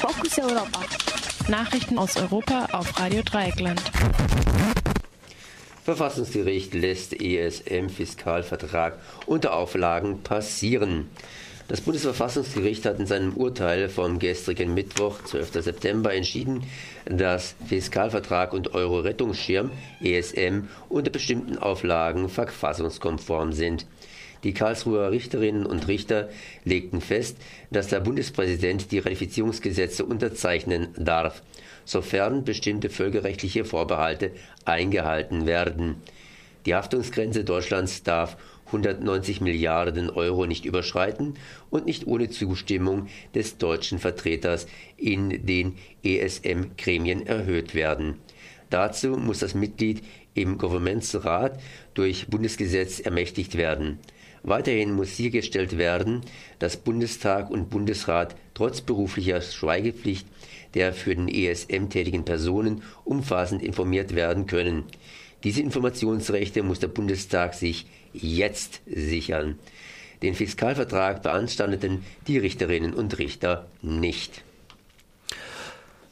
Fokus 0.00 0.38
Europa. 0.38 0.80
Nachrichten 1.48 1.98
aus 1.98 2.16
Europa 2.16 2.68
auf 2.72 2.98
Radio 2.98 3.20
Dreieckland. 3.22 3.82
Verfassungsgericht 5.84 6.72
lässt 6.72 7.12
ESM-Fiskalvertrag 7.20 8.94
unter 9.26 9.52
Auflagen 9.52 10.22
passieren. 10.22 11.10
Das 11.68 11.82
Bundesverfassungsgericht 11.82 12.86
hat 12.86 12.98
in 12.98 13.06
seinem 13.06 13.34
Urteil 13.34 13.90
vom 13.90 14.18
gestrigen 14.18 14.72
Mittwoch, 14.72 15.22
12. 15.22 15.62
September, 15.62 16.14
entschieden, 16.14 16.64
dass 17.04 17.54
Fiskalvertrag 17.68 18.54
und 18.54 18.72
Euro-Rettungsschirm 18.74 19.70
ESM 20.00 20.68
unter 20.88 21.10
bestimmten 21.10 21.58
Auflagen 21.58 22.30
verfassungskonform 22.30 23.52
sind. 23.52 23.84
Die 24.42 24.54
Karlsruher 24.54 25.10
Richterinnen 25.10 25.66
und 25.66 25.86
Richter 25.88 26.30
legten 26.64 27.00
fest, 27.00 27.36
dass 27.70 27.88
der 27.88 28.00
Bundespräsident 28.00 28.90
die 28.90 28.98
Ratifizierungsgesetze 28.98 30.04
unterzeichnen 30.04 30.88
darf, 30.96 31.42
sofern 31.84 32.44
bestimmte 32.44 32.88
völkerrechtliche 32.88 33.64
Vorbehalte 33.64 34.32
eingehalten 34.64 35.46
werden. 35.46 35.96
Die 36.66 36.74
Haftungsgrenze 36.74 37.44
Deutschlands 37.44 38.02
darf 38.02 38.36
190 38.66 39.40
Milliarden 39.40 40.10
Euro 40.10 40.46
nicht 40.46 40.64
überschreiten 40.64 41.34
und 41.70 41.86
nicht 41.86 42.06
ohne 42.06 42.30
Zustimmung 42.30 43.08
des 43.34 43.58
deutschen 43.58 43.98
Vertreters 43.98 44.66
in 44.96 45.44
den 45.44 45.76
ESM-Gremien 46.02 47.26
erhöht 47.26 47.74
werden. 47.74 48.16
Dazu 48.70 49.08
muss 49.10 49.40
das 49.40 49.54
Mitglied 49.54 50.02
im 50.34 50.56
Governmentsrat 50.56 51.60
durch 51.94 52.28
Bundesgesetz 52.28 53.00
ermächtigt 53.00 53.56
werden. 53.56 53.98
Weiterhin 54.42 54.92
muss 54.92 55.16
sichergestellt 55.16 55.76
werden, 55.78 56.22
dass 56.58 56.76
Bundestag 56.76 57.50
und 57.50 57.70
Bundesrat 57.70 58.34
trotz 58.54 58.80
beruflicher 58.80 59.40
Schweigepflicht 59.40 60.26
der 60.74 60.92
für 60.92 61.14
den 61.14 61.28
ESM 61.28 61.88
tätigen 61.88 62.24
Personen 62.24 62.82
umfassend 63.04 63.62
informiert 63.62 64.14
werden 64.14 64.46
können. 64.46 64.84
Diese 65.42 65.62
Informationsrechte 65.62 66.62
muss 66.62 66.80
der 66.80 66.88
Bundestag 66.88 67.54
sich 67.54 67.86
jetzt 68.12 68.82
sichern. 68.86 69.58
Den 70.22 70.34
Fiskalvertrag 70.34 71.22
beanstandeten 71.22 72.04
die 72.26 72.38
Richterinnen 72.38 72.92
und 72.92 73.18
Richter 73.18 73.66
nicht. 73.80 74.42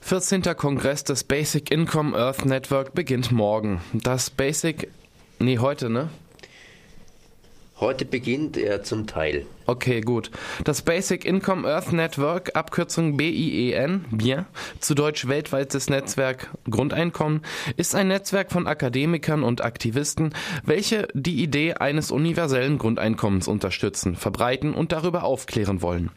14. 0.01 0.43
Kongress 0.57 1.05
des 1.05 1.25
Basic 1.25 1.71
Income 1.71 2.17
Earth 2.17 2.47
Network 2.47 2.95
beginnt 2.95 3.31
morgen. 3.31 3.83
Das 3.93 4.31
Basic, 4.31 4.89
nee, 5.39 5.59
heute, 5.59 5.91
ne? 5.91 6.09
Heute 7.81 8.05
beginnt 8.05 8.57
er 8.57 8.83
zum 8.83 9.07
Teil. 9.07 9.47
Okay, 9.69 10.01
gut. 10.01 10.31
Das 10.65 10.81
Basic 10.81 11.27
Income 11.27 11.69
Earth 11.69 11.93
Network, 11.93 12.57
Abkürzung 12.57 13.19
BIEN, 13.19 14.07
BIEN, 14.11 14.47
zu 14.81 14.95
Deutsch 14.95 15.29
weltweites 15.29 15.91
Netzwerk 15.91 16.49
Grundeinkommen, 16.71 17.43
ist 17.77 17.95
ein 17.95 18.09
Netzwerk 18.09 18.51
von 18.51 18.67
Akademikern 18.67 19.43
und 19.43 19.63
Aktivisten, 19.63 20.33
welche 20.65 21.07
die 21.13 21.43
Idee 21.43 21.75
eines 21.75 22.11
universellen 22.11 22.79
Grundeinkommens 22.79 23.47
unterstützen, 23.47 24.17
verbreiten 24.17 24.73
und 24.73 24.91
darüber 24.93 25.25
aufklären 25.25 25.83
wollen. 25.83 26.13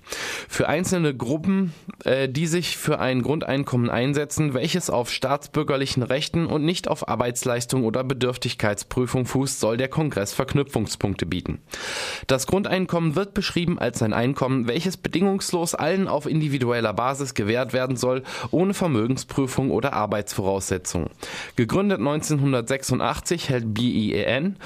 Für 0.48 0.70
einzelne 0.70 1.14
Gruppen, 1.14 1.74
äh, 2.06 2.30
die 2.30 2.48
sich 2.48 2.78
für 2.78 3.00
ein 3.00 3.22
Grundeinkommen 3.22 3.90
einsetzen, 3.90 4.54
welches 4.54 4.90
auf 4.90 5.12
staatsbürgerlichen 5.12 6.04
Rechten 6.04 6.46
und 6.46 6.64
nicht 6.64 6.88
auf 6.88 7.10
Arbeitsleistung 7.10 7.84
oder 7.84 8.06
Bedürftigkeitsprüfung 8.06 9.26
fußt, 9.26 9.60
soll 9.60 9.76
der 9.76 9.90
Kongress 9.90 10.32
Verknüpfungspunkte 10.32 11.26
bieten. 11.26 11.60
Das 12.28 12.48
Grundeinkommen 12.48 13.18
wird 13.18 13.41
beschrieben 13.42 13.80
als 13.80 14.04
ein 14.04 14.14
Einkommen, 14.14 14.68
welches 14.68 14.98
bedingungslos 14.98 15.74
allen 15.74 16.08
auf 16.08 16.28
individueller 16.28 16.94
Basis 16.94 17.34
gewährt 17.34 17.74
werden 17.74 17.96
soll, 17.96 18.22
ohne 18.52 18.76
Vermögensprüfung 18.76 19.72
oder 19.72 19.94
Arbeitsvoraussetzungen. 19.94 21.10
Gegründet 21.56 21.98
1986 21.98 23.50
hält 23.50 23.74
BIEN 23.74 24.58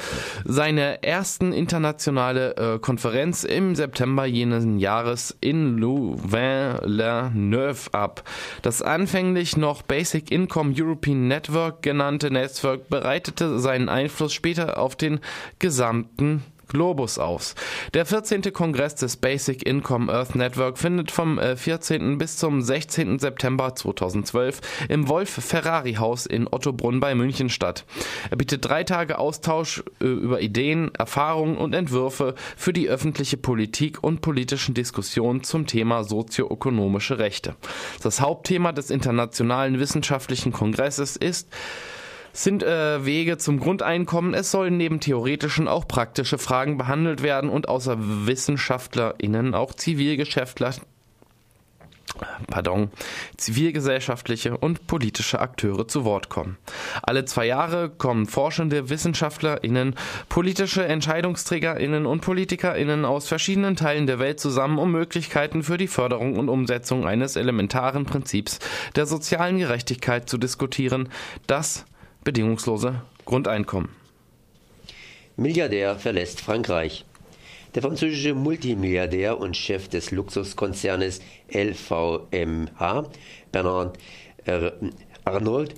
seine 0.43 1.03
ersten 1.03 1.53
internationale 1.53 2.57
äh, 2.57 2.79
Konferenz 2.79 3.45
im 3.45 3.75
September 3.75 4.25
jenen 4.25 4.79
Jahres 4.79 5.37
in 5.39 5.77
Louvain-la-Neuve 5.77 7.93
ab. 7.93 8.25
Das 8.61 8.81
anfänglich 8.81 9.55
noch 9.55 9.83
Basic 9.83 10.31
Income 10.31 10.73
European 10.77 11.29
Network 11.29 11.81
genannte 11.81 12.29
Netzwerk 12.29 12.89
bereitete 12.89 13.57
seinen 13.59 13.87
Einfluss 13.87 14.33
später 14.33 14.79
auf 14.79 14.97
den 14.97 15.21
gesamten 15.59 16.43
Globus 16.67 17.19
aus. 17.19 17.55
Der 17.93 18.05
14. 18.05 18.53
Kongress 18.53 18.95
des 18.95 19.17
Basic 19.17 19.65
Income 19.65 20.11
Earth 20.11 20.35
Network 20.35 20.77
findet 20.77 21.11
vom 21.11 21.39
14. 21.39 22.13
Äh, 22.13 22.15
bis 22.15 22.37
zum 22.37 22.61
16. 22.61 23.19
September 23.19 23.75
2012 23.75 24.61
im 24.89 25.07
Wolf 25.07 25.29
Ferrari 25.29 25.93
Haus 25.95 26.25
in 26.25 26.47
Ottobrunn 26.47 26.99
bei 26.99 27.15
München 27.15 27.49
statt. 27.49 27.85
Er 28.29 28.37
bietet 28.37 28.65
drei 28.65 28.83
Tage 28.83 29.19
Austausch 29.19 29.83
äh, 30.01 30.05
über 30.05 30.41
Ideen, 30.41 30.93
Erfahrungen 30.95 31.57
und 31.57 31.73
Entwürfe 31.73 32.35
für 32.55 32.73
die 32.73 32.89
öffentliche 32.89 33.37
Politik 33.37 34.03
und 34.03 34.21
politischen 34.21 34.73
Diskussionen 34.73 35.43
zum 35.43 35.67
Thema 35.67 36.03
sozioökonomische 36.03 37.19
Rechte. 37.19 37.55
Das 38.01 38.21
Hauptthema 38.21 38.71
des 38.71 38.89
Internationalen 38.89 39.79
Wissenschaftlichen 39.79 40.51
Kongresses 40.51 41.15
ist 41.15 41.49
sind 42.35 42.63
äh, 42.63 43.05
Wege 43.05 43.37
zum 43.37 43.59
Grundeinkommen. 43.59 44.33
Es 44.33 44.51
sollen 44.51 44.77
neben 44.77 44.99
theoretischen 44.99 45.67
auch 45.67 45.87
praktische 45.87 46.37
Fragen 46.37 46.77
behandelt 46.77 47.23
werden 47.23 47.49
und 47.49 47.69
außer 47.69 47.97
WissenschaftlerInnen 47.99 49.55
auch 49.55 49.73
Zivilgeschäftler 49.73 50.73
pardon, 52.47 52.89
zivilgesellschaftliche 53.37 54.57
und 54.57 54.87
politische 54.87 55.39
Akteure 55.39 55.87
zu 55.87 56.05
Wort 56.05 56.29
kommen. 56.29 56.57
Alle 57.01 57.25
zwei 57.25 57.45
Jahre 57.45 57.89
kommen 57.89 58.25
forschende 58.25 58.89
WissenschaftlerInnen, 58.89 59.95
politische 60.29 60.85
EntscheidungsträgerInnen 60.85 62.05
und 62.05 62.21
PolitikerInnen 62.21 63.05
aus 63.05 63.27
verschiedenen 63.27 63.75
Teilen 63.75 64.07
der 64.07 64.19
Welt 64.19 64.39
zusammen, 64.39 64.77
um 64.77 64.91
Möglichkeiten 64.91 65.63
für 65.63 65.77
die 65.77 65.87
Förderung 65.87 66.37
und 66.37 66.49
Umsetzung 66.49 67.05
eines 67.05 67.35
elementaren 67.35 68.05
Prinzips 68.05 68.59
der 68.95 69.05
sozialen 69.05 69.57
Gerechtigkeit 69.57 70.29
zu 70.29 70.37
diskutieren, 70.37 71.09
das 71.47 71.85
bedingungslose 72.25 73.01
Grundeinkommen. 73.23 73.89
Milliardär 75.37 75.95
verlässt 75.95 76.41
Frankreich. 76.41 77.05
Der 77.75 77.83
französische 77.83 78.33
Multimilliardär 78.33 79.39
und 79.39 79.55
Chef 79.55 79.87
des 79.89 80.09
Luxuskonzernes 80.09 81.21
LVMH, 81.53 83.09
Bernard 83.51 83.99
Arnold, 85.23 85.75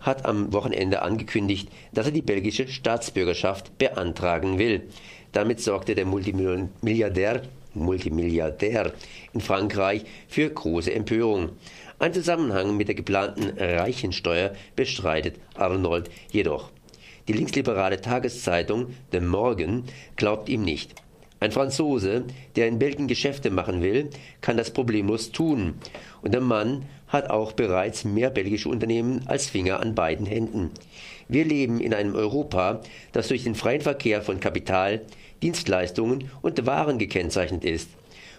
hat 0.00 0.24
am 0.24 0.52
Wochenende 0.54 1.02
angekündigt, 1.02 1.68
dass 1.92 2.06
er 2.06 2.12
die 2.12 2.22
belgische 2.22 2.66
Staatsbürgerschaft 2.66 3.76
beantragen 3.76 4.58
will. 4.58 4.88
Damit 5.32 5.60
sorgte 5.60 5.94
der 5.94 6.06
Multimilliardär, 6.06 7.42
Multimilliardär 7.74 8.92
in 9.32 9.40
Frankreich 9.40 10.04
für 10.28 10.50
große 10.50 10.92
Empörung. 10.92 11.50
Ein 11.98 12.14
Zusammenhang 12.14 12.76
mit 12.76 12.88
der 12.88 12.94
geplanten 12.94 13.58
Reichensteuer 13.58 14.52
bestreitet 14.76 15.36
Arnold 15.54 16.10
jedoch. 16.30 16.70
Die 17.28 17.34
linksliberale 17.34 18.00
Tageszeitung 18.00 18.94
The 19.12 19.20
Morgan 19.20 19.84
glaubt 20.16 20.48
ihm 20.48 20.62
nicht. 20.62 20.94
Ein 21.40 21.52
Franzose, 21.52 22.24
der 22.54 22.68
in 22.68 22.78
Belgien 22.78 23.08
Geschäfte 23.08 23.50
machen 23.50 23.80
will, 23.82 24.10
kann 24.42 24.58
das 24.58 24.72
problemlos 24.72 25.32
tun. 25.32 25.74
Und 26.20 26.32
der 26.32 26.42
Mann 26.42 26.84
hat 27.08 27.30
auch 27.30 27.52
bereits 27.52 28.04
mehr 28.04 28.30
belgische 28.30 28.68
Unternehmen 28.68 29.22
als 29.26 29.48
Finger 29.48 29.80
an 29.80 29.94
beiden 29.94 30.26
Händen. 30.26 30.70
Wir 31.30 31.44
leben 31.44 31.80
in 31.80 31.94
einem 31.94 32.16
Europa, 32.16 32.80
das 33.12 33.28
durch 33.28 33.44
den 33.44 33.54
freien 33.54 33.80
Verkehr 33.80 34.20
von 34.20 34.40
Kapital, 34.40 35.02
Dienstleistungen 35.42 36.28
und 36.42 36.66
Waren 36.66 36.98
gekennzeichnet 36.98 37.64
ist 37.64 37.88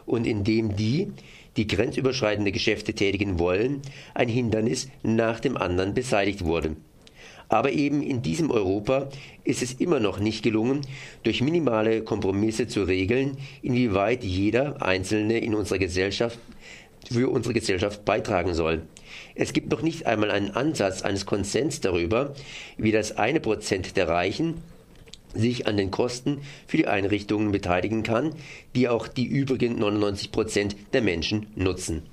und 0.06 0.28
in 0.28 0.44
dem 0.44 0.76
die, 0.76 1.12
die 1.56 1.68
grenzüberschreitende 1.68 2.52
Geschäfte 2.52 2.94
tätigen 2.94 3.40
wollen, 3.40 3.82
ein 4.14 4.28
Hindernis 4.28 4.90
nach 5.04 5.40
dem 5.40 5.56
anderen 5.56 5.94
beseitigt 5.94 6.44
wurde. 6.44 6.76
Aber 7.48 7.72
eben 7.72 8.02
in 8.02 8.22
diesem 8.22 8.52
Europa 8.52 9.10
ist 9.46 9.62
es 9.62 9.74
immer 9.74 10.00
noch 10.02 10.20
nicht 10.20 10.44
gelungen, 10.44 10.82
durch 11.24 11.42
minimale 11.42 12.02
Kompromisse 12.02 12.68
zu 12.68 12.84
regeln, 12.84 13.38
inwieweit 13.62 14.24
jeder 14.24 14.82
Einzelne 14.82 15.40
in 15.40 15.56
unserer 15.56 15.80
Gesellschaft 15.80 16.40
für 17.10 17.30
unsere 17.30 17.54
Gesellschaft 17.54 18.06
beitragen 18.06 18.54
soll. 18.54 18.84
Es 19.36 19.54
gibt 19.54 19.72
noch 19.72 19.82
nicht 19.82 20.06
einmal 20.06 20.32
einen 20.32 20.52
Ansatz 20.52 21.02
eines 21.02 21.26
Konsens 21.26 21.82
darüber, 21.82 22.34
wie 22.78 22.92
das 22.92 23.18
eine 23.18 23.40
Prozent 23.40 23.98
der 23.98 24.08
Reichen 24.08 24.62
sich 25.34 25.68
an 25.68 25.78
den 25.78 25.92
Kosten 25.92 26.42
für 26.68 26.78
die 26.78 26.88
Einrichtungen 26.88 27.52
beteiligen 27.52 28.04
kann, 28.04 28.36
die 28.76 28.90
auch 28.90 29.08
die 29.08 29.26
übrigen 29.26 29.80
99 29.80 30.32
Prozent 30.32 30.76
der 30.94 31.02
Menschen 31.02 31.48
nutzen. 31.56 32.04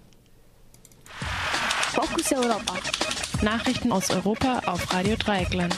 Fokus 1.92 2.32
Europa. 2.32 2.74
Nachrichten 3.42 3.92
aus 3.92 4.10
Europa 4.10 4.62
auf 4.66 4.92
Radio 4.92 5.16
Dreieckland. 5.16 5.74